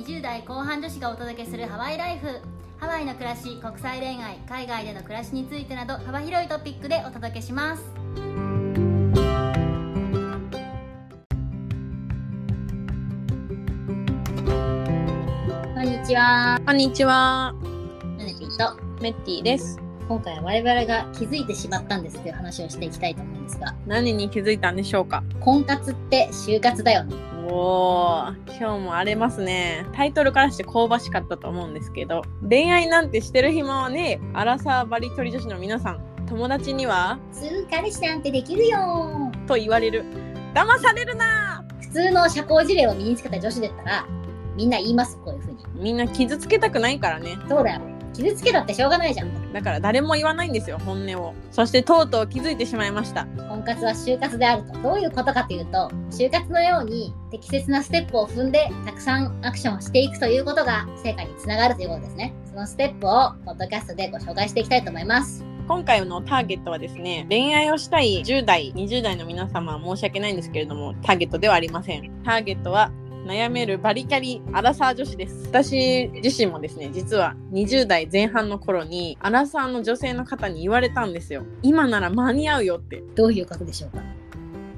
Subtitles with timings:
[0.00, 2.40] 20代後半女子がお届けするハワイライフ。
[2.78, 7.84] ハワイの暮らし国際恋愛海外での暮らしについてなど幅広いトピックでお届けします。
[15.74, 16.58] こんにちは。
[16.64, 17.54] こんにちは。
[18.16, 19.78] ナネピーとメッティです。
[20.08, 25.22] 今回は我々が気づいてしまったんですという話をしていきたいと思うんですが何に気づいたんでしょうか？
[25.40, 27.14] 婚活って就活だよね
[27.52, 29.84] おー、今日も荒れますね。
[29.92, 40.04] タイトルからして香ばしかったと思うんですけど、恋愛なんてしてる暇はねえ、アラサーバリ取り女子の皆さん、友達にはすぐ彼氏なんてできるよと言われる。
[40.54, 44.06] 騙されるな普通の社交辞令を身につけた女子だったら
[44.56, 47.36] みんな言いますこういうふうにみんな傷つけたくないからね。
[47.48, 47.80] そうだよ
[48.12, 51.34] 傷つけたってしょうがないじゃんだから誰も言わないんですよ、本音を。
[51.50, 53.26] そしてとうとう気づいてしまいました。
[53.48, 72.10] 婚活は就活であるとどういうことかというと就活のように適切なステップを踏んでたくさんアクションをしていくということが成果につながるということですねそのステップをポッドキャストでご紹介していきたいと思います今回のターゲットはですね、恋愛をしたい10代、20代の皆様は申し訳ないんですけれども、ターゲットではありません。
[72.24, 72.90] ターゲットは
[73.30, 75.44] 悩めるバリキャリアラサー女子です。
[75.46, 81.44] 私自身もですね、実は20代前半の頃にアラサーの女性の方に言われたんですよ。
[81.62, 83.04] 今なら間に合うよって。
[83.14, 84.02] どういうことでしょうか？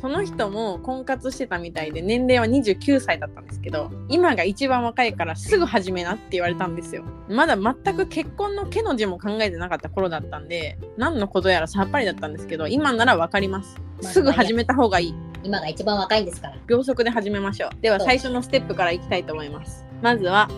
[0.02, 15.14] その人も婚活してたみたいで年齢は29歳だったんですけど今が一番若いからすぐ始めなって言われたんですよまだ全く結婚の毛の字も考えてなかった頃だったんで何のことやらさっぱりだったんですけど今なら分かりますすぐ始めた方がいい
[15.44, 16.56] 今が一番若いんですから。
[16.66, 17.70] 秒速で始めましょう。
[17.80, 19.84] では最初のステップからいきたいと思います。
[20.00, 20.48] まずは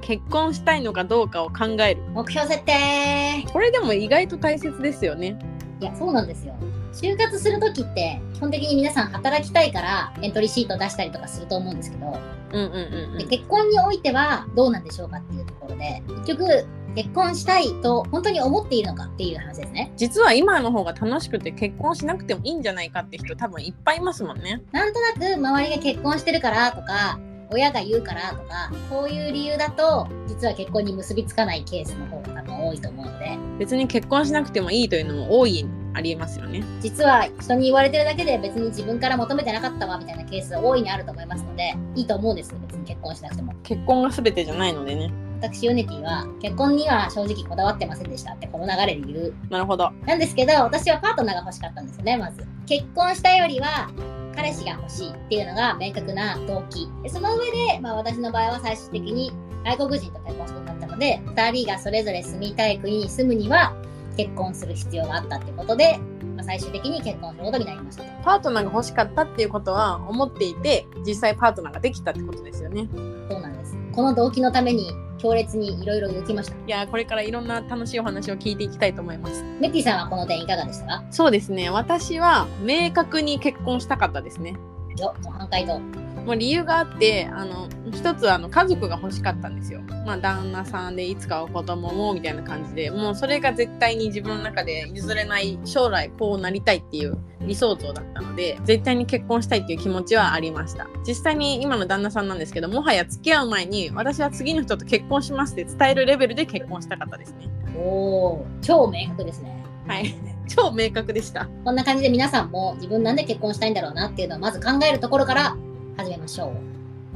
[0.00, 2.02] 結婚したいのかどうかを考える。
[2.12, 3.44] 目標設定。
[3.52, 5.38] これでも意外と大切ですよね。
[5.80, 6.54] いやそうなんですよ。
[6.92, 12.06] 就活するときって基本的に皆さん働きたいからエントリーシートを出したりとかすると思うんですけど。
[12.52, 12.76] うんうんう
[13.08, 13.18] んうん。
[13.18, 19.92] で結婚においてはどうなんでしょうかっていうところで結局結婚したいと本当に思っているのかっていう話ですね。
[19.96, 24.62] 実は今の方が楽しくて結婚しなくてもいいんじゃないかって人多分いっぱいいますもんね。
[24.72, 27.18] なんとなく周りが結婚してるからとか
[27.50, 33.38] 親が言うからとかこういう理由だと実は結婚に結びつかないケースの方が多分多いと思うので。
[33.58, 36.64] 別に結婚しなくてもいいというのも大いにありえますよね。
[36.80, 43.54] 実は人に言われてるだけで別に自分から求めてなかったわみたいなケース大いにあると思いますのでいいと思うんです別に結婚しなくても。
[43.62, 45.12] 結婚が全てじゃないのでね
[45.44, 49.34] 私ヨネティは結婚には正直こだわってませんでしたってこの流れで言う。
[49.50, 49.90] なるほど。
[50.06, 52.46] なんですけど私はパートナーが欲しかったんですよねまず。
[52.66, 53.90] 結婚したよりは
[54.34, 56.88] 彼氏が欲しいっていうのが明確な動機。
[57.02, 59.32] でその上で、まあ、私の場合は最終的に
[59.64, 63.74] 外国人と結婚することになったので2人がそれぞれ住みたい国に住むには
[64.16, 65.98] 結婚する必要があったってことで、
[66.36, 68.10] まあ、最終的に結婚することになりましたと。
[68.22, 72.88] パートナーが欲しかったっていうことは思っていて実際パートナーができたってことですよね。
[73.28, 73.76] そうなんです。
[73.92, 74.90] この動機のために
[75.24, 76.54] 強烈にいろいろ動きました。
[76.54, 79.42] いやーこれからいろんな楽しいお話を聞いていきたいと思います。
[79.58, 81.04] メッティさんはこの点いかがでしたか？
[81.10, 81.70] そうですね。
[81.70, 84.54] 私は明確に結婚したかったですね
[84.98, 85.78] よ模範解答
[86.24, 89.82] もう理由があってあの一つはあの家族が欲しかったんですよ。
[90.06, 100.86] まあ旦那さんでいつかは子供もみたいな感じでもうそれが絶対に自分の中で譲れない将来こうなりたいっていう理想像だったので絶対に結婚したいっていう気持ちはありました。
[101.06, 107.50] 実際に今の旦那さんなんですけどもはや付き合う前に私は次の人と結婚しますって伝えるレベルで結婚したかったですね。
[107.76, 110.33] おー超明確ですねはい。
[110.48, 111.48] 超明確でした。
[111.64, 115.56] こんな感じで皆さんも自分なんで結婚したいんだろうなっていうのをまず考えるところから
[115.96, 116.52] 始めましょ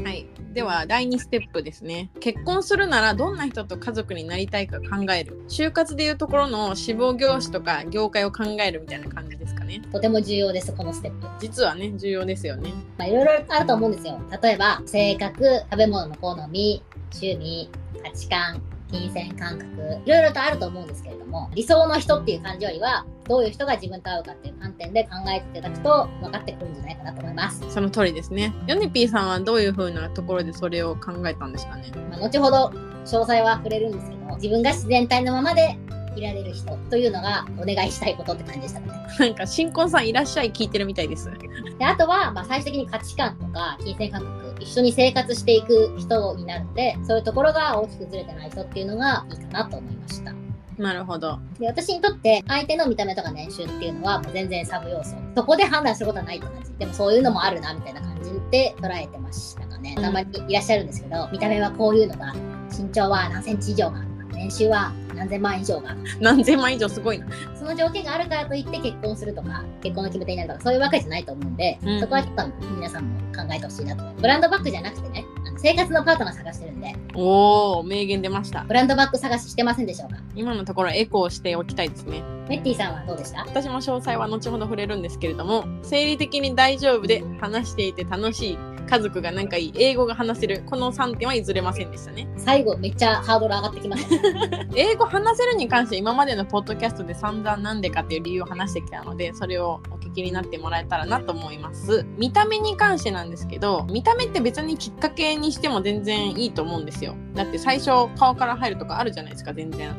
[0.01, 0.03] う。
[0.03, 0.27] はい。
[0.55, 2.11] では、第2ステップですね。
[2.21, 5.43] 結婚するならどんな人と家族になりたいか考える。
[5.49, 9.83] 就活でいうところの志望業種とか業界を考えるみたいな感じですかね。
[9.93, 11.27] とても重要です、このステップ。
[11.41, 12.73] 実はね、重要ですよね。
[12.97, 14.21] まあいろいろあると思うんですよ。
[14.43, 17.71] 例えば、性格、食べ物の好み、趣味、
[18.03, 19.67] 価値観、金銭感覚、
[20.05, 27.63] いろいろとあると思うんですけれども、理想の人っていう感じよりは、どういう人が自分と合うかっていう観点で考えていただくと分かってくるんじゃないかなと思います。
[27.71, 28.55] その通りですね。
[28.67, 31.91] ヨネピーさんはどういう風なところでそれを考えたんですかね？
[32.11, 32.73] まあ、後ほど
[33.05, 35.79] 詳細は触れるんですけど、自分が自然体のままで
[36.17, 38.99] いられる人というのがお願いしたいことって感じでしたかね。
[39.21, 41.31] なんか、新婚さんいらっしゃい聞いてるみたいです。
[41.79, 50.33] であとは、まあ、最終的に価値観とか金銭感覚、一緒に生活していく人になるので、そういうところが大きくずれてない人っていうのがいいかなと思いました。
[50.79, 51.39] なるほど。
[51.59, 55.17] で、私にとって相手の見た目とか年収っていうのはもう全然サブ要素。
[55.37, 56.73] そこで判断することはないって感じ。
[56.79, 59.95] でもそういうのもあるなみたいな感じで捉えてましたかね。
[59.97, 62.33] うんたまにいらっしゃるんですけど、見た目はこういうのが、
[62.71, 64.03] 身長は何センチ以上が、
[64.33, 67.27] 年収は何千万以上が、何千万以上すごいな。
[67.55, 72.01] その条件があるからといって結婚するとか、結婚の決め手になるとか、そういうわけじゃないと思うんで、うん。
[72.01, 72.43] そこはちょっと
[72.75, 74.05] 皆さんも考えてほしいなと。
[74.21, 78.65] ブランドバッグじゃなくてね、あの生活のパートナー探してるんで、おお名言出ました。
[78.65, 80.19] ブランドバッグ探ししてませんでしょうか？
[80.35, 82.23] 今のところエコーしておきたいですね。
[82.49, 83.41] メッティさんはどうでした？
[83.41, 92.29] 私も詳細は後ほど触れるんですけれども生理的に大丈夫で話していて楽しい家族が仲いい英語が話せるこの3点は譲れませんでしたね。
[92.37, 94.69] 最後めっちゃハードル上がってきましたね。
[94.75, 102.07] 英語話せるに関して今までのポッドキャストで散々なんでかっていう理由を話してきたのでそれをお聞きになってもらえたらなと思います。
[102.17, 107.15] 見た目に関してなんですけど見た目って別にきっかけにしても全然いいと思うんですよ。
[107.35, 109.95] だって最初顔から入るとかあるじゃないですか全然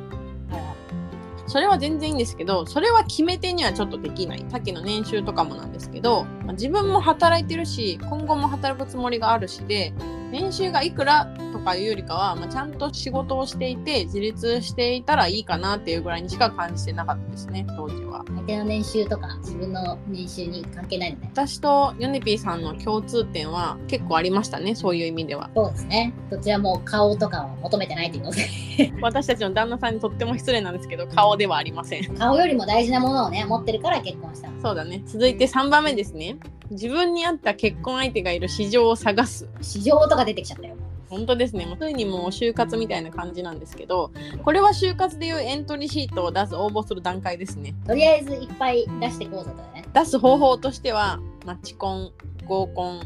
[1.49, 4.45] それは全然いいんですけどそれは決め手にはちょっとできない。
[4.49, 9.93] さっきの年収とかもなんですけど、まあ自分も働いてるし今後も働くつもりがあるしで
[10.31, 21.27] 年収がいくらとかいうよりかは、まあ、ちゃんと仕事をしていて自立していたらいいかなっていうぐらいにしか感じてなかったですね当時は相手の年収とか自分の年収に関係ないので。
[21.27, 26.13] 私とヨネピーさんの共通点は結構ありましたねそういう意味ではそうですね。
[26.29, 28.93] どちらも顔とかを求めてないということで。
[29.01, 34.61] 私たちの旦那さんにとっても失礼なんですけど顔ではありません顔よりも大事なものをね、持ってるから結婚したの。
[34.61, 36.37] そうだね続いて3番目ですね
[36.71, 40.75] 自分に合った結婚相手がいる市場を探す市場とか出てきちゃったよ。
[41.09, 41.65] 本当ですね。
[41.65, 44.11] もうついにもう就活みたいな感じなんですけど、
[44.43, 47.73] これは就活でいうエントリーシートを出す、応募する段階ですね。
[47.87, 49.85] とりあえずいっぱい出してこうぜとね。
[49.93, 52.11] 出す方法としては、マッチコン、
[52.45, 53.01] 合コン、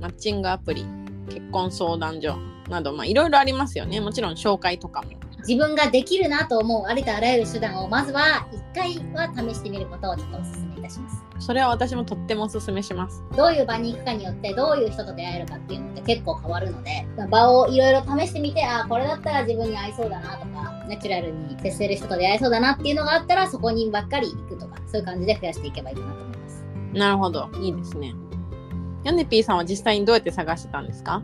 [0.00, 0.86] マッチングアプリ、
[1.28, 2.36] 結婚相談所
[2.68, 4.00] など、まあいろいろありますよね。
[4.00, 5.08] もちろん紹介とかも。
[5.48, 11.24] 自分ができるなと思うありとあらゆる手段をまずは一回は試してみることをちょっとお勧めいたします。
[11.46, 13.22] それは私もとってもお勧めします。
[13.36, 26.64] どういう場に行くかによってどういう人と出会えるかっていうのって結構変わるので場をいろいろ試してみてあこれだったら自分に合いそうだなとかナチュラルに接せる人と出会えそうだなっていうのがあったらそこにばっかり行くとかそういう感じで増やしていけばいいかなと思います。
[26.94, 27.48] なるほど。
[27.60, 28.14] いいですね。
[29.04, 31.22] ヨネピーさんは実際にどうやって探してたんですか？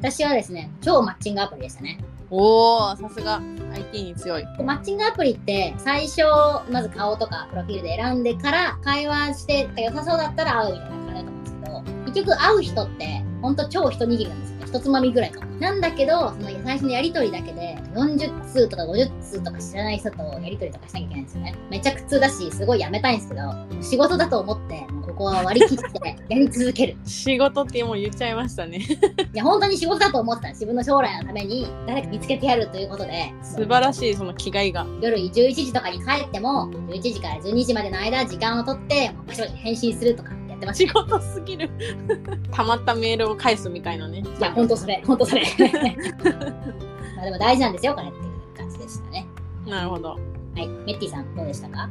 [0.00, 1.98] 私はですね超マッチングアプリでしたね。
[2.30, 3.40] おー、さすが。
[3.74, 4.44] IT に強い。
[4.62, 6.22] マッチングアプリって最初
[6.70, 14.58] まず顔とかプロフィールで選んでから会話して良さそうだったら会うみたいな感じだと思うんですけど結局会う人ってほんと超一握りなんですよ。
[14.58, 15.54] ね一つまみぐらいかも。
[15.56, 17.63] なんだけどその最初のやり取りだけで
[17.94, 23.42] 40通とか50通とか知らない人とやり取りとかしなきゃいけないんですよねめっちゃ苦痛だしすごいやめたいんですけど
[23.80, 28.78] 仕事だと思ってもうここは割り切ってやり続ける仕事ってもう言っちゃいましたね。
[29.34, 34.86] いや本当に仕事だと思ってた自分の将来のために誰か見つけてやるということで素晴らしいその気概が。
[35.00, 41.70] 夜11時とかに帰っても11時から12時までの間時間を取ってもうバシバシ返信するとかやってました仕事すぎる。
[42.50, 44.18] たまったメールを返すみたいなね。
[44.18, 45.44] いや本当それ本当それ
[47.16, 49.26] まあでも大事なんですよこれっていう感じでしたね。
[49.66, 50.10] なるほど。
[50.10, 50.16] は
[50.56, 50.66] い。
[50.68, 51.88] メッティさんどうでしたか？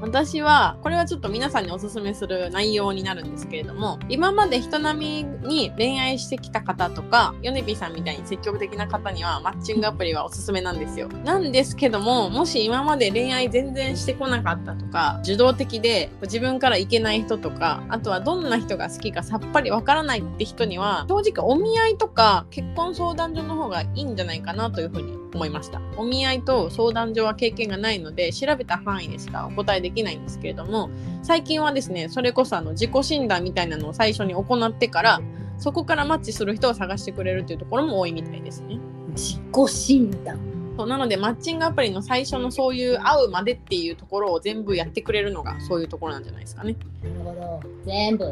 [0.00, 11.08] 私はこれはちょっと皆さんにおすすめする内容になるんですけれども今まで人並みに恋愛してきた方とかヨネピーさんみたいに積極的な方にはマッチングアプリはおすすめなんですよ。
[11.24, 25.80] なんですけどももし今まで恋愛全然してこなかったとか受動的で自分からいけない人とかあとはどんな人が好きかさっぱりわからないって人には正直お見合いとか結婚相談所の方がいいんじゃないかなというふうに思いました。
[25.96, 30.90] お見合いと相談所は経験がないので調べた範囲でしかお答えできないんですけれども
[31.22, 35.20] 最近はですねそれこそあの自己診断みたいなのを最初に行ってから
[35.58, 38.78] そこからマッチする人を探してくれるというところも多いみたいですね。
[39.10, 40.38] 自己診断。
[40.76, 46.76] そうなのでマッチングアプリの最初のそういう会うまでっていうところを全部やってくれるのがそういうところなんじゃないですかね。
[47.02, 47.60] なるほど。
[47.84, 48.24] 全部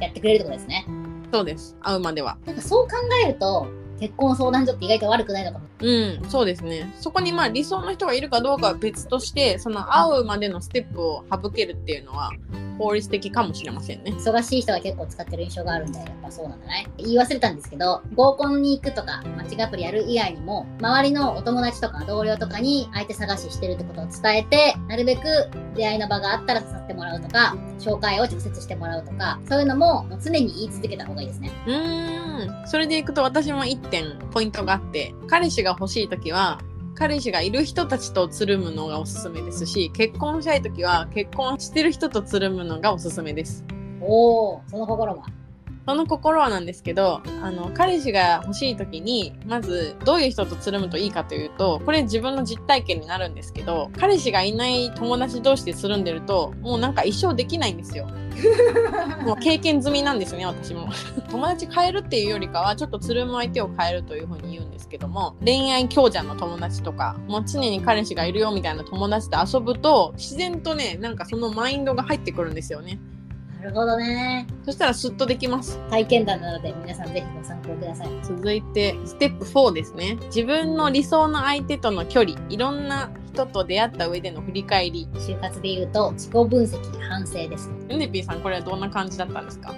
[0.00, 0.86] やってくれるってことですね。
[1.32, 1.74] そうです。
[1.80, 2.36] 会うまでは。
[2.44, 3.66] なんかそう考えると
[4.00, 6.92] 結婚相談所って意外と悪くないのかもうん、そうですね。
[6.98, 12.30] そこにまあ理想の人がいるかどうかは別として、その会うまでのステップを省けるっていうのは
[12.78, 14.12] 効率的かもしれませんね。
[14.12, 16.86] 忙しい人が結構使ってる印象があるんで、やっぱそうなんだね。
[16.96, 25.22] 言い忘れたんですけど、合コンに行くとか、マッチングアプリやる以外にも、周りのお友達とか同僚とかに相手探ししてるってことを伝えて、なるべく
[25.76, 31.50] 出会いの場があったら誘ってもらうとか、紹介を直接してもらうとか、そういうのも常に言い続けた方がいいですね。
[31.66, 36.60] うーん、それでいくと私も1点ポイントがあって、彼氏が欲しい時は、
[36.94, 43.64] 彼氏がいる人たちとつるむのがおすすめですし、結婚したい時は結婚してる人とつるむのがおすすめです。
[44.00, 45.26] おお、その心は？
[45.86, 58.08] その心はなんですけど、あの、彼氏が欲しい時に、まず、どういう人とつるむといいかというと、これ自分の実体験になるんですけど、彼氏がいない友達同士でつるんでると、もうなんか一生できないんですよ。
[59.24, 60.88] もう経験済みなんですね、私も。
[61.30, 72.98] 友達変えるっていうよりかは、ちょっとつるむ相手を変えるというふうに言うんですけども、恋愛強者の友達とか、もう常に彼氏がいるよみたいな友達と遊ぶと、自然とね、なんかそのマインドが入ってくるんですよね。
[73.64, 74.46] るほどね。
[74.64, 75.78] そしたらスッとできます。
[75.90, 78.08] 体験談なので皆さんぜひご参考ください。
[78.22, 80.16] 続いて、ステップ4ですね。
[80.26, 85.08] 自分の理想の相手との距離、いろんな人と出会った上での振り返り。
[85.14, 87.74] 就活で言うと自己分析、反省ですね。
[87.88, 89.74] ヨネピーさん、これはどんな感じだったんですか？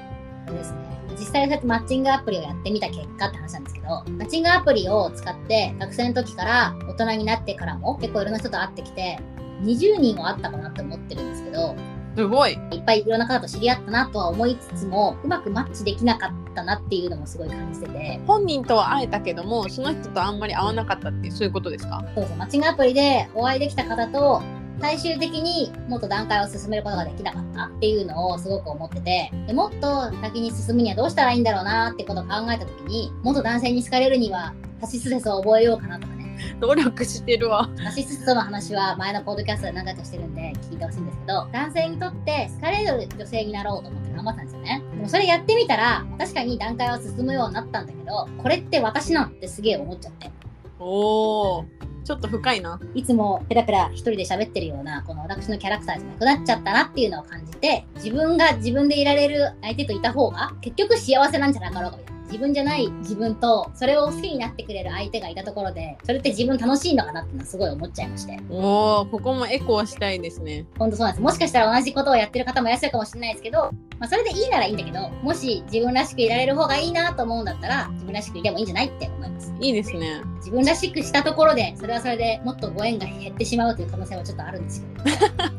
[0.46, 0.78] ですね。
[1.18, 9.18] 実際そうやってマッチングアプリをやってみた結果って話なんですけど、マッチングアプリを使って学生の時から大人になってからも結構いろんな人と会ってきて、
[9.62, 11.74] 20人はあったかなって思ってるんですけど、
[12.16, 12.52] すごい。
[12.72, 22.02] いっぱいいろんな方と知り合ったなとは思いつつも、うまくマッチできなかったなっていうのもすごい感じてて、本人とは会えたけども、その人とあんまり会わなかったってそういうことですか？
[22.14, 24.42] そうですマッチングアプリでお会いできた方と、
[24.80, 35.95] 最終的にもっと段階を進めることができなかったっていうのをすごく思ってて、でもっと先に進むにはどうしたらいいんだろうなってことを考えた時に、もっと男性に好かれるには、タシスセスを覚えようかな。
[36.60, 37.68] 努力してるわ。
[37.76, 44.82] タシスセスの話は前のポッドキャストで何回かしてるんで聞いてほしいんですけど、男性にとって好かれる女性になろうと思って頑張ったんですよね。
[44.94, 50.30] でもそれやってみたら、確かに段階は進むようになったんだけど、これって私なんってすげえ思っちゃって。
[50.78, 51.64] おー、
[52.04, 52.78] ちょっと深いな。
[52.94, 62.15] いつもペラペラ一人で喋ってるような、この私のキャラクターじゃなくなっちゃったなっていうのを感じて、自分が自分でいられる相手といた方が、結局幸せなんじゃなかろうかみたいな。
[62.26, 68.38] 自分じゃない自分と、それを好きになってくれる相手がいたところで、それって自分楽しいのかなってのはすごい思っちゃいまして。
[68.50, 70.66] おー、ここもエコーしたいですね。
[70.78, 71.22] ほんとそうなんです。
[71.22, 79.54] もしかしたら同じことをやってる方もいらっしゃるかもしれないですけど、まあそれでいいならいいんだけど、もし自分らしくいられる方がいいなと思うんだったら、自分らしくいればいいんじゃないって思います。
[79.60, 80.20] いいですね。
[80.36, 85.16] 自分らしくしたところで、それはそれでもっとご縁が減ってしまうという可能性はちょっとあるんですけど、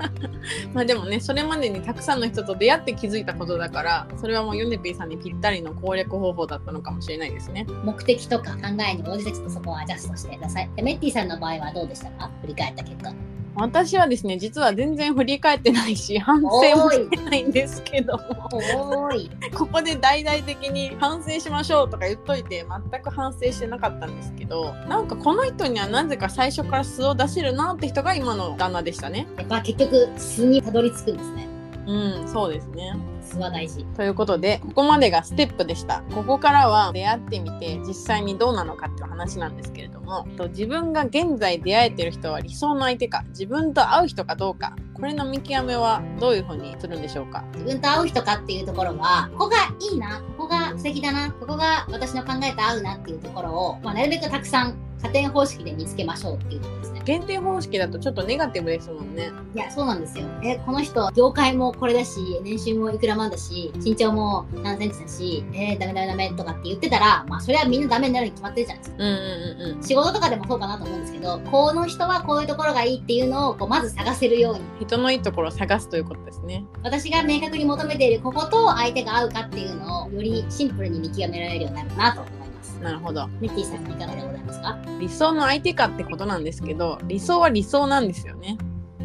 [0.74, 7.66] まあでもね、それまでにたくさんの人と出会って気づいたことだから、それはもうヨネピーさんにぴったりの攻略方法だったのかもしれないですね。
[7.84, 10.70] 目的とか考えに応じてちょっとそこはアジャストしてください。
[10.76, 12.32] でメッティさんの場合はどうでしたか？
[12.42, 13.14] 振り返った結果。
[13.60, 16.48] 私はですね、実は全然振り返ってないし、 反省
[16.78, 18.22] もしてないんですけども。
[19.58, 29.26] ここで大々的に反省しましょうとか言っといて、全く反省してなかったんですけど、なんかこの人にはなぜか最初から素を出せるなって人が今の旦那でしたね。
[29.38, 31.48] やっぱ結局素にたどり着くんですね。
[31.88, 32.96] うん、そうですね。
[33.28, 33.86] 素は大事。
[33.96, 36.04] ということで、ここまでがステップでした。
[36.16, 47.44] ここからは出会ってみて、実際にどうなのかっていう話なんですけれども、と自分が現在出会えてる人は理想の相手か、自分と会う人かどうか、これの見極めはどういうふうにするんでしょうか？
[47.54, 57.02] 自分と会う人かっていうところは、ここがいいな、ここが素敵だな、ここが私の考えと合うなっていうところを、まあ、なるべくたくさん加点方式で見つけましょうっていうとですね。
[57.06, 59.32] 限定方式だとちょっとネガティブですもんね。
[59.56, 60.26] いや、そうなんですよ。
[60.44, 69.04] え、この人、業界もこれだし、年収もいくら万だし、身長も何センチだし、えー、ダメダメダメとかって言ってたら、まあ、それはみんなダメになるに決まってるじゃないですか。
[69.04, 69.84] うんうんうんうん。
[69.84, 74.62] 仕事とかでもそうかなと思うんですけど、この人はこういうところがいいっていうのを、こう、まず探せるように。
[74.82, 76.66] 人のいいところを探すということですね。
[76.84, 82.80] 私が明確に求めているここと相手が合うかっていうのを、よりシンプルに見極められるようになるかなとます。
[82.82, 83.28] なるほど。
[83.40, 84.78] メッティさんはいかがでございますか？
[85.00, 88.58] 理想の相手かってことなんですけど、理想は理想なんですよね。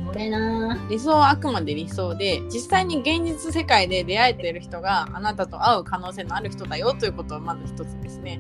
[0.06, 0.88] これなぁ。
[0.90, 8.38] 理想はあくまで理想で実際に現実世界で出会えている人があなたと会う可能性のある人だよということをまず一つですね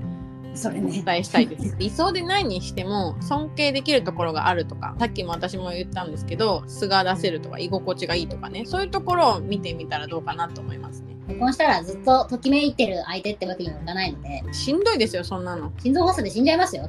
[0.52, 1.02] おそれね。
[1.02, 15.72] 伝えしたいです 理想でないにしても尊敬できるところがあるとかさっきも私も言ったんですけど素が出せるとか居心地がいいとかねそういうところを見てみたらどうかなと思いますね結婚したらずっとときめいてる相手ってわけにもいかないので、しんどいですよそんなの。
[15.82, 16.88] 心臓発作で死んじゃいますよ、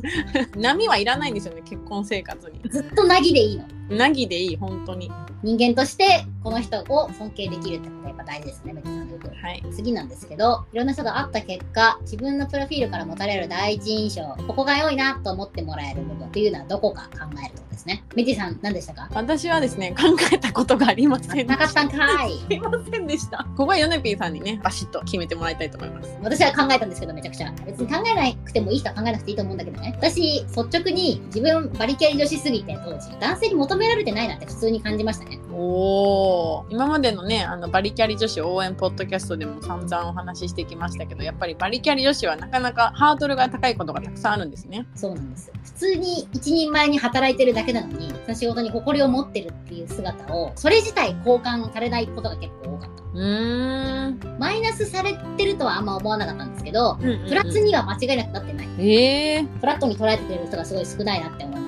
[0.56, 2.60] 波はいらないんですよね結婚生活に。
[2.70, 3.96] ずっとなぎでいいの。
[3.96, 5.10] なぎでいい本当に
[5.42, 18.04] 人間としてこの人を尊敬できるってことがやっぱ大事ですね、メッティさんの言うとおりはい次なんですけど、いろんな人が会った結果、自分のプロフィールから持たれる第一印象、ここが良いなと思ってもらえる部分っていうのはどこか考えるとですね。
[18.16, 19.08] メッティさん、何でしたか？
[19.14, 22.38] 私はですね考えたことがありませんでなかったんかい。
[22.38, 27.52] すいませんでしたここはヨネピーさんにねバシッと決めてもらいたいと思います私は考えたんですけど、めちゃくちゃ。
[27.64, 29.94] 別に考えなくてもいい人は考えなくていいと思うんだけどね。
[29.96, 35.37] 私、率直に自分バリキャリ女子すぎて当時、男性に求められてないなって普通に感じましたね。
[35.60, 45.52] おー今までのねあのバリキャリ女子応援ポッドキャストでも散々お話ししてきましたけどやっぱりバリキャリ女子はなかなかハードルが高いことがたくさんあるんですねそうなんです。
[45.64, 53.02] 普通に一人前に働いてるだけなのに、その仕事に誇りを持ってるっていう姿を、それ自体交換されないことが結構多かった。
[53.14, 58.66] うーんマイナスされてるとはあんま思わなかったんですけど、うんうんうんプラスには間違いなくなってない。
[58.78, 61.67] えー、フラットに捉えてくれる人がすごい少ないなって思いま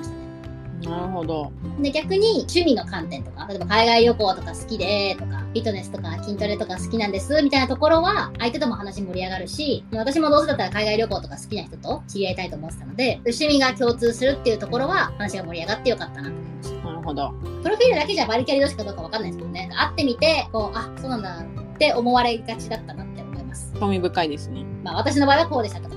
[0.89, 16.87] なるほどで、逆に趣味の観点とか、例えば海外旅行とか好きで、とか、フィットネスとか筋トレとか好きなんです、みたいなところは、相手とも話盛り上がるし、私もどうせだったら海外旅行とか好きな人と知り合いたいと思ってたので、趣味が共通するっていうところは、話が盛り上がってよかったなと思いました。
[16.87, 17.33] なるるほど。
[17.63, 19.69] プロフィールだけじゃバリキャリ同士かどうかわかんないですけどね。
[19.75, 23.73] 会ってみて、こう、あ、そうなんだって思われがちだったなって思います。
[23.79, 24.63] 興味深いですね。
[24.83, 25.95] まあ私の場合はこうでしたとか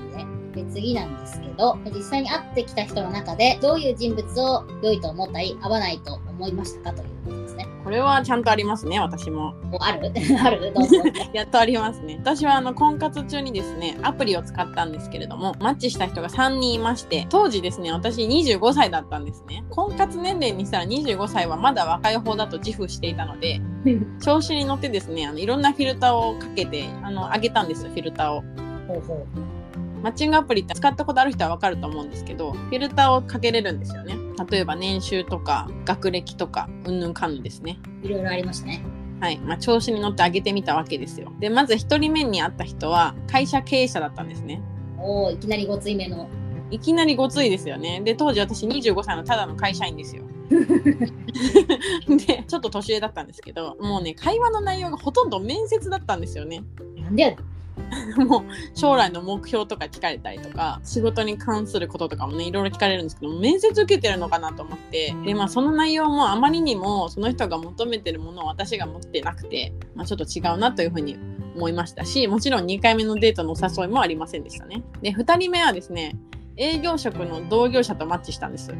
[0.57, 0.65] ね。
[0.65, 7.69] で、次なんですけど、実際に会ってきた人の中で、どういう人物を良いと思ったり、合わないと思いましたかということですね。
[7.85, 9.55] これはちゃんとありますね、私も。
[9.73, 10.11] おある？
[10.43, 10.73] ある？
[10.75, 10.97] どうぞ。
[11.35, 12.17] やっとありますね。
[12.19, 19.65] 私はあの婚活中にですね、アプリを使ったんですけれども、マッチした人が3人いまして、当時ですね、私25歳だったんですね。
[19.71, 23.61] 婚活年齢にしたら25歳はまだ若い方だと自負していたので、
[24.23, 28.43] 調子に乗ってですね、あのいろんなフィルターをかけて、あの、上げたんですよ、フィルターを。
[28.89, 29.27] ほうほ
[30.05, 34.19] マッチングアプリって使ったことある人はわかると思うんですけど、フィルターをかけれるんですよね。
[34.51, 37.79] 例えば年収とか学歴とか、うんぬんかんぬんですね。
[38.03, 38.07] う。
[38.07, 38.85] いろいろありましたね。
[39.21, 39.39] はい。
[39.39, 41.33] まあ、調子に乗って上げてみたわけですよ。
[41.41, 44.61] で、まず一人目に会った人は会社経営者だったんですね。
[44.99, 46.29] おおいきなりごつい目の。
[46.71, 48.03] いきなりごついですよね。
[48.05, 50.25] で、当時私25歳のただの会社員ですよ。
[50.51, 56.63] で、ちょっと年上だったんですけど、もうね、会話の内容がほとんど面接だったんですよね。
[56.99, 57.35] なんでや
[58.27, 58.43] もう
[58.79, 71.17] 将来の目標とか聞かれたりとか仕事に関することとかもねいろいろ聞かれるんですけど面接受けてるのかなと思ってでまあその内容もあまりにもその人が求めてるものを私が持ってなくて、まあ、ちょっと違うなというふうに
[71.57, 76.17] 思いましたしもちろん2回目のデートのお誘いもありませんでしたねで2人目はですね
[76.57, 78.73] 営業職の同業者とマッチしたんです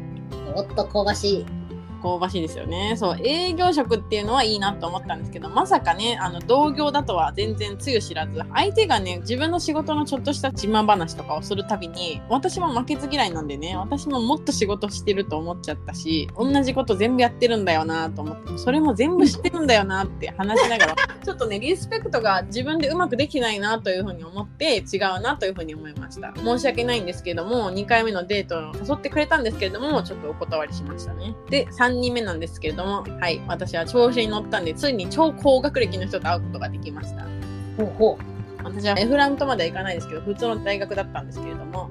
[0.55, 1.64] おっと香ばしい。
[1.95, 2.95] 香ばしいですよね。
[2.97, 26.33] そう、営業職っていうのはいいなと思ったんですけど、まさかね、あの、同業だとは全然つゆ知らず、相手がね、自分の仕事のちょっとした自慢話とかをするたびに、私も負けず嫌いなんでね、私ももっと仕事してると思っちゃったし、同じこと全部やってるんだよなと思って、それも全部知ってるんだよなって 話しながら、ちょっとね、リスペクトが自分でうまくできないなというふうに思って、違うなというふうに思いました。
[26.35, 31.35] 申し訳ないんですけども、2回目のデートを誘ってくれたんですけれども、ちょっとお断りしましたね。
[31.49, 37.23] で、3人目なんですけれども、はい、私は調子に乗ったんで、ついに超高学歴の人と会うことができました。
[37.77, 38.17] ほうほ
[38.63, 41.89] 私はエフラントまでは行かないですけど、普通の大学だったんですけれども、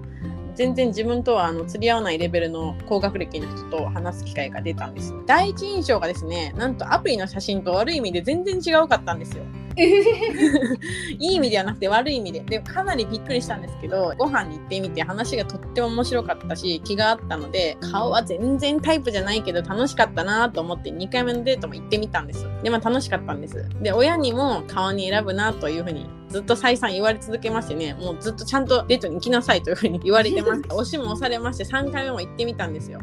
[0.54, 5.12] 全然自分とはあの釣り合わないレベルの高学歴の人と話す機会が出たんです。
[5.26, 9.44] 第一印象がですね、なんとアプリの写真と悪い意味で全然違うかったんですよ。
[11.18, 12.40] いい意味ではなくて悪い意味で。
[12.40, 22.46] で、かなりびっくりしたんですけど、ご飯に行ってみて話がとっても面白かったし、気があったので、顔は全然タイプじゃないけど楽しかったなと思って2回目のデートも行ってみたんです。
[22.62, 23.68] で、まあ楽しかったんです。
[23.82, 30.74] で、親にも顔に選ぶなというふうにずっと再三言われ続けましてね、もうずっとちゃんとデートに行きなさいというふうに言われてました。
[30.74, 33.00] 押しも押されまして3回目も行ってみたんですよ。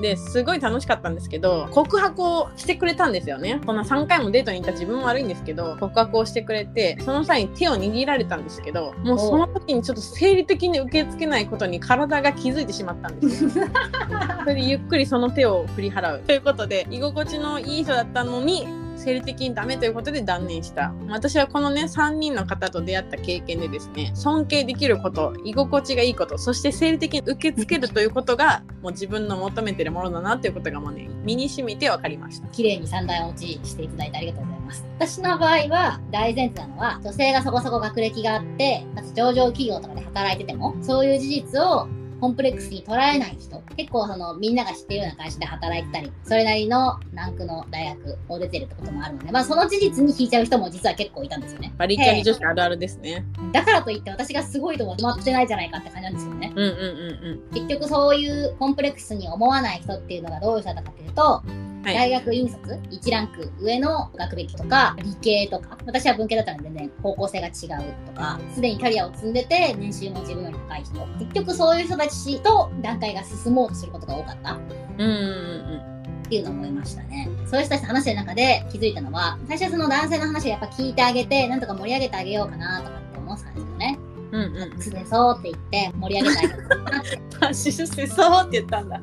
[0.00, 3.60] ですごい楽しかったんですけど告白をしてくれたんですよね。
[3.64, 13.50] こんな3回もデートに行った自分も悪いんですけど告白をしてくれてその際に手を握られたんですけどもうその時にちょっと生理的に受け付けないことに体が気づいてしまったんですよ。
[14.40, 16.20] それでゆっくりその手を振り払う。
[16.20, 34.86] ということで居心地のいい人だったのに生理的にダメということで断念した私はこのね3人の方と出会った経験でですね尊敬できること居心地がいいことそして生理的に受け付けるということがもう自分の求めてるものだなということがもうね身に染みて分かりました綺麗に三段落ちしていただいてありがとうございます。
[34.98, 41.88] 私の場合は大前提なのは女性がそこそこ学歴があって、かつ上場企業とかで働いてても、そういう事実を
[42.22, 51.74] コンプレックスに捉えない人、結構そのみんなが知ってるような会社で働いてたり、それなりのランクの大学を出てるってこともあるので、まあその事実に引いちゃう人も実は結構いたんですよね。
[51.76, 56.52] バリキャリ女子あるあるですねだからといって私がすごいとは決まってないじゃないかって感じなんですよね。
[56.54, 65.76] うんうんうん結局そういうコンプレックスに思わない人っていうのがどういう人だったかというと、うんはい大学院卒1ランク上の学歴とか理系とか。
[65.84, 68.40] 私は文系だったので全然方向性が違うとか。
[68.54, 71.06] すでにキャリアを積んでて年収も自分より高い人。
[71.18, 74.54] 結局そういう人たちと段階が進もうとすることが多かった。
[74.54, 74.58] っ
[74.98, 75.92] うんうんうん。
[76.32, 77.28] ていうのを思いましたね。
[77.46, 83.71] そういう人たちと話してる中で気づいたのは最初はその男性の話をやっぱ聞いてあげてなんとか盛り上げてあげようかなとかって思ってたんですよね
[84.32, 87.16] うんうんすでそうって言って盛り上げてあげようかなって
[87.46, 89.00] うん出世そうって言ったんだ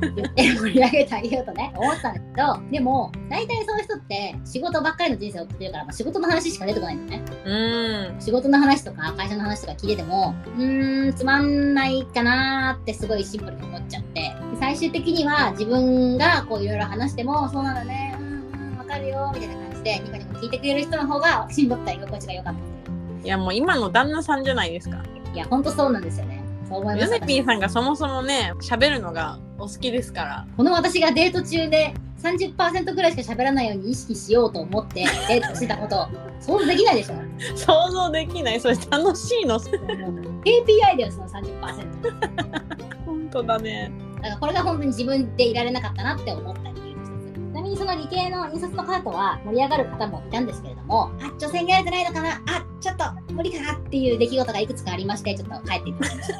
[0.00, 8.12] 言って盛り上げてあげようとね、思ってたんですけど、でも、大体そういう人って仕事ばっかりの人生を送ってるから、まあ、仕事の話しか出てこないんだよね。
[8.12, 8.20] うん。
[8.20, 22.71] 仕事の話とか会社の話とか聞いてても、うーん、つまんないかなーってすごいシンプルに思っちゃって、で最終的には自分がこういろいろ話しても、そうなんだね、うんうん、わかるよ、みたいな感じで、ニコニコ聞いてくれる人の方が、私にとっては居心地が良かった
[23.24, 25.02] いやもう今の旦那さんじゃないですか
[25.34, 26.42] いや、ほんとそうなんですよね。
[26.68, 27.18] そう思いまヨした。
[27.18, 36.08] ネピーさんがそもそもね喋るのがお好きですからこの私がデート中で30%ぐらいしか喋らないように意識しようと思ってデートしてたこと、
[36.40, 37.14] 想像できないでしょ
[37.56, 42.20] 想像できないそれ楽しいの？KPI だよ、その30%。
[42.20, 42.64] だ か
[43.04, 43.90] 本当だね
[44.22, 46.81] らこれが本当に自分でいられなかったなって思った理由の一つ。
[47.72, 56.38] にその理系の印刷の方とは盛り上がる方もいたんですけれども、あ、女性にやれてないのかなあ、ちょっと無理かなっていう出来事がいくつかありまして、ちょっと帰っていただきました。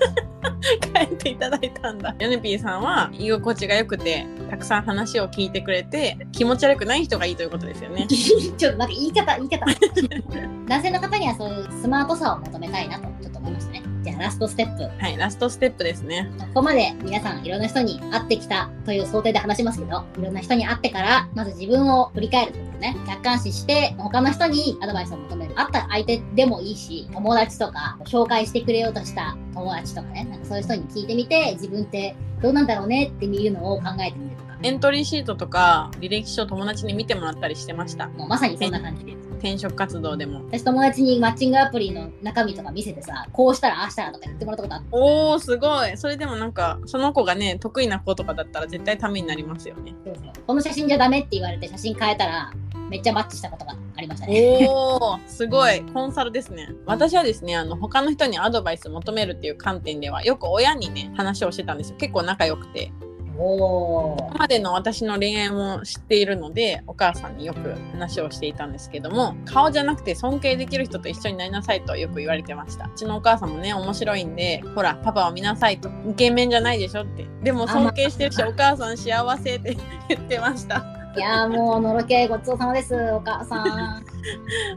[1.06, 2.14] 帰っていただいたんだ。
[2.18, 8.06] ヨネピーさんは居心地が良くて、たくさん話を聞いてくれて、気持ち悪くない人がいいということですよね。
[8.08, 9.66] ちょっとなんか言い方、言い方。
[10.68, 13.81] 男性の方にはそういうスマートさを求めたいなと、ちょっと思いましたね。
[14.02, 14.82] じゃあラストステップ。
[14.82, 16.30] はい、ラストステップですね。
[16.38, 22.96] ここまで皆さんいろんな人に会ってきたという想定で話しますけど、いろんな人に会ってから、まず自分を振り返るとですね。
[23.06, 25.54] 客観視して、他の人にアドバイスを求める。
[25.54, 34.58] 会った相手でもいいし、友達とか、紹介してくれようとした友達とかね、なんかそういう人に聞いてみて、自分ってどうなんだろうねっていうのを考えてみるとか。
[34.62, 38.08] エントリーシートとか履歴書友達に見てもらったりしてました。
[38.08, 39.31] もうまさにそんな感じです。
[39.42, 40.44] 転職活動でも。
[40.46, 45.96] 私友達にマッチングアプリの中身とか見せてさ、こうしたらああしたらとか言ってもらったことあっておー、すごい。
[45.96, 49.94] それでもなんか、その子がね、得意な子とかだったら絶対ためになりますよね。
[50.04, 52.52] そうそうこの写真じゃダメって言われて写真変えたら、
[52.88, 54.66] めっちゃマッチしたことがありましたね。
[54.68, 55.82] おー、すごい。
[55.82, 56.68] コンサルですね。
[56.86, 61.96] 私はですね、あの、他の人にアドバイス求めるっていう観点では、よく親にね、話をしてたんですよ。
[61.96, 62.92] 結構仲良くて。
[63.36, 72.86] 今までの私の恋愛も知っているので、お母さんによく話をしていたんですけども、顔じゃなくて尊敬できる人と一緒になりなさいとよく言われてました。
[72.86, 75.90] うちのお母さんもね、面白いんで、ほら、パパを見なさいと。
[76.08, 77.26] イケメンじゃないでしょって。
[77.42, 79.76] でも尊敬してるし、お母さん幸せって
[80.08, 81.01] 言ってました。
[81.14, 84.04] いやーもう、のろけごちそうさまです、お母さん。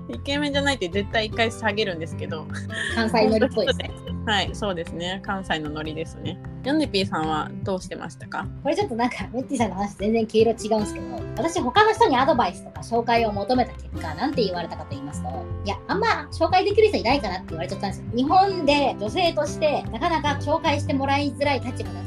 [0.10, 2.46] イケメンじゃないって絶対一回下げるんですけど。
[2.94, 3.92] 関西乗りっぽいですね。
[4.26, 5.22] はい、そうですね。
[5.24, 6.38] 関西のノリですね。
[6.64, 8.48] ヨンデピーさんはどうしてましたか？
[8.64, 11.06] これちょっとなんか、メッティさんの話全然毛色違うんですけど、
[11.38, 15.30] 私他の人にアドバイスとか紹介を求めた結果、なんて言われたかと言いますと、
[15.64, 18.06] いや、あんま紹介できる人いないかなって言われちゃったんですよ。
[18.16, 22.00] 日本で女性としてなかなか紹介してもらいづらい立場だ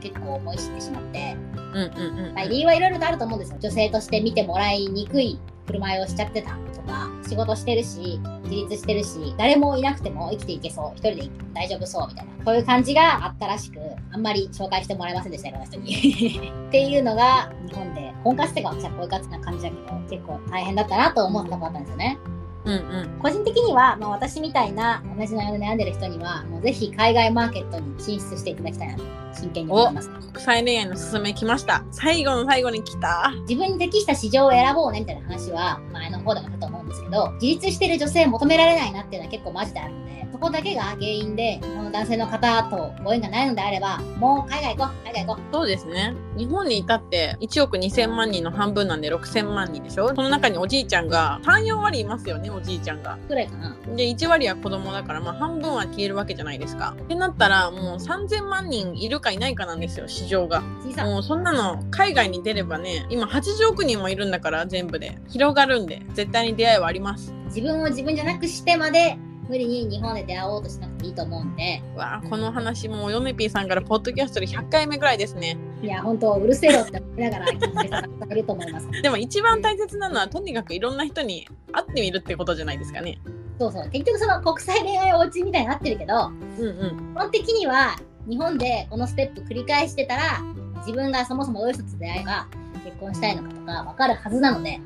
[0.00, 2.34] 結構思い知ってしまって、うんうんうん。
[2.34, 3.58] はい、理由はいろいろとあると思うんですよ。
[3.60, 13.78] 女性として見てもらいにくい振る舞いをしちゃってたとか、仕事してるし、自立してるし、誰もいなくても生きていけそう、一人で大丈夫そうみたいな、そういう感じがあったらしく、
[14.10, 15.92] あんまり紹介してもらえませんでした、いろんな人に。
[16.68, 22.18] っていうのが、日本で、婚活ってか私はこういう感じな感じだけど、結構大変だったなと思ったことだったんですよね。
[22.64, 23.18] うんうん。
[23.20, 30.10] 個人的には、まあ、私みたいな同じ悩みで悩んでる人には、もうぜひ海外マーケットに進出していただきたいなと、真剣に思います。
[30.10, 31.84] 国際恋愛のすすめ来ました。
[31.90, 33.32] 最後の最後に来た。
[33.48, 46.14] 自分に適した市場を選ぼうねみたいな話は前の方でもあったと思うんですけど自立してる女性求められないなっていうのは結構マジであるのでそこだけが原因でこの男性の方とご縁がないのであればもう海外行こう海外行こそうですね。
[46.36, 50.08] 日本にいたって1億2000万人の半分なんで6000万人でしょ？
[50.08, 53.18] その中におじいちゃんが3、4割いますよね、おじいちゃんが。
[53.24, 56.94] うぐらいかなで、1割は子供だから、まあ半分は消えるわけじゃないですか。
[57.00, 60.60] ってなったら、もう3000万人いるかいないかなんですよ、市場が。
[60.60, 65.18] もうそんなの海外に出ればね、今80億人もいるんだから全部で。
[65.28, 67.32] 広がるんで、絶対に出会いはあります。
[67.46, 69.16] 自分を自分じゃなくしてまで
[69.48, 75.56] 無理に日本で出会おうとしなくていいと思うんでうわあこの話もうヨネピーさんからポッドキャストで100回目ぐらいですね。
[75.82, 83.20] いや本当うるせえよって思いながら聞いてると思いますでも一番大切なのはとにかくいろんな人に会ってみるってことじゃないですかね。
[83.60, 87.14] そうそう結局その国際恋愛おうちみたいになってるけどうんうん。
[87.14, 87.96] 基本的には
[88.28, 90.42] 日本でこのステップ繰り返してたら
[90.78, 92.46] 自分がそもそもどういう人と出会えば
[92.84, 94.80] 結婚したいのかとか分かるはずなので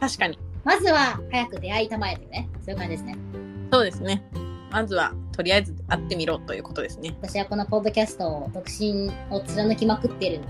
[0.00, 0.38] 確かに。
[0.64, 3.16] まずは早く出会いたまえというねそういう感じですね
[3.72, 4.22] そうですね。
[4.70, 7.16] まずはとりあえず会ってみろということですね。
[7.20, 10.40] 私はこのポッドキャストを独身を貫きまくっている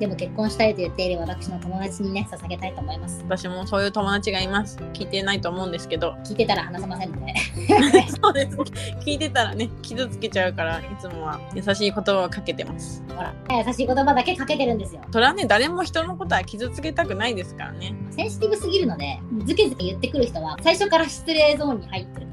[0.00, 4.78] でも結婚したいと言っている私の友達にね捧げたいと思います私もそういう友達がいます。
[4.94, 6.16] 聞いてないと思うんですけど。
[6.24, 7.34] 聞いてたら話せませんので
[8.22, 8.56] そうです。
[9.04, 13.04] 聞いてたらね、傷つけちゃうから、いつもは優しい言葉をかけてます。
[13.14, 17.94] ほら優しい言葉だけかけてるんですよそれはね、誰も人のことは傷つけたくないですからね。
[18.10, 22.29] センシティブすぎるのでズケズケ言ってくる人は最初から失礼ゾーンに入ってる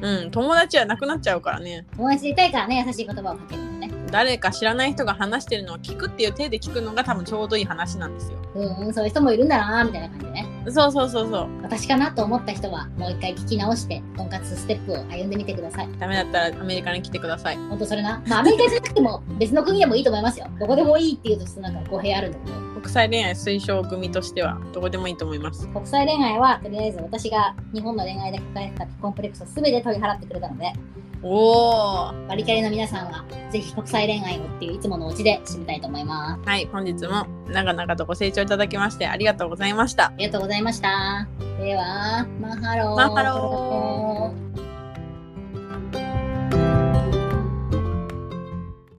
[0.00, 1.86] うん、友達はなくなっちゃうからね。
[1.96, 8.38] 友達でいたいからね優しい言葉をかけるのね誰か知らない人が話してるのを聞くっていう体で聞くのが多分ちょうどいい話なんですよ。
[8.54, 11.48] うんうんそういう人もいるんだなみたいな感じでねそうそうそうそう。
[11.62, 17.56] 私かなと思った人はもう一回聞き直して婚活ステップを歩んでみてくださいダメだったらアメリカに来てください。
[17.56, 25.68] 本当それなまあアメリカじゃなくても別の国でもいいと思いますよどこでもいいっていうとちょっとなんか語弊あるんだけど国際恋愛推奨組としてはどこでもいいと思います。
[25.68, 30.72] 国際恋愛はとりあえず私が日本の恋愛で抱えてたコンプレックスを全て取り払ってくれたので
[31.22, 32.26] おー。
[32.26, 40.06] バリキャリの皆さんはぜひ国際恋愛をっていういつものオチで締めたいと思いますはい、本日も長々とご清聴いただきましてありがとうございました。
[40.06, 41.28] ありがとうございました
[41.60, 44.69] では Mahalo Mahalo